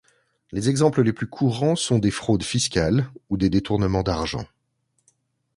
[0.51, 4.45] Les exemples les plus courants sont des fraudes fiscales ou des détournements d'argent.